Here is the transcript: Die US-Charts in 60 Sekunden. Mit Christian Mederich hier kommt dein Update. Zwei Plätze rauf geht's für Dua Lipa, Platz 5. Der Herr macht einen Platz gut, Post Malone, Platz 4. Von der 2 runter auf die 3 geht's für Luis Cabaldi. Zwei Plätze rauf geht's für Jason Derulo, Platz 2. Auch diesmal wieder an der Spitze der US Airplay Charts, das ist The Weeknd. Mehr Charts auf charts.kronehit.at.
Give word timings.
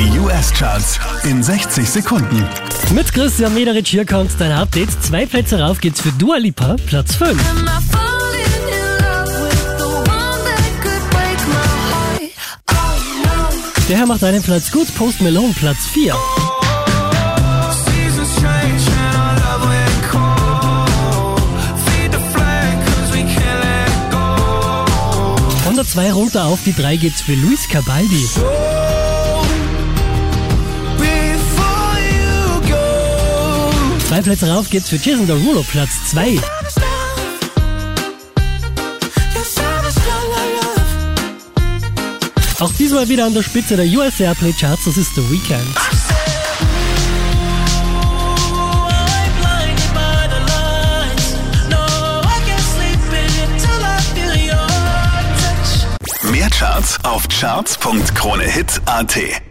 Die 0.00 0.18
US-Charts 0.18 0.98
in 1.24 1.42
60 1.42 1.86
Sekunden. 1.86 2.42
Mit 2.94 3.12
Christian 3.12 3.52
Mederich 3.52 3.86
hier 3.86 4.06
kommt 4.06 4.30
dein 4.38 4.50
Update. 4.50 4.88
Zwei 5.04 5.26
Plätze 5.26 5.60
rauf 5.60 5.78
geht's 5.78 6.00
für 6.00 6.10
Dua 6.12 6.38
Lipa, 6.38 6.76
Platz 6.86 7.16
5. 7.16 7.38
Der 13.90 13.98
Herr 13.98 14.06
macht 14.06 14.24
einen 14.24 14.42
Platz 14.42 14.72
gut, 14.72 14.86
Post 14.94 15.20
Malone, 15.20 15.52
Platz 15.52 15.86
4. 15.92 16.14
Von 25.62 25.74
der 25.76 25.84
2 25.84 26.12
runter 26.12 26.46
auf 26.46 26.60
die 26.64 26.72
3 26.72 26.96
geht's 26.96 27.20
für 27.20 27.34
Luis 27.34 27.68
Cabaldi. 27.68 28.26
Zwei 34.10 34.22
Plätze 34.22 34.50
rauf 34.50 34.68
geht's 34.68 34.88
für 34.88 34.96
Jason 34.96 35.24
Derulo, 35.24 35.62
Platz 35.62 35.90
2. 36.10 36.36
Auch 42.58 42.72
diesmal 42.72 43.08
wieder 43.08 43.26
an 43.26 43.34
der 43.34 43.44
Spitze 43.44 43.76
der 43.76 43.86
US 43.86 44.18
Airplay 44.18 44.52
Charts, 44.52 44.86
das 44.86 44.96
ist 44.96 45.14
The 45.14 45.22
Weeknd. 45.30 45.76
Mehr 56.32 56.50
Charts 56.50 56.98
auf 57.04 57.28
charts.kronehit.at. 57.28 59.49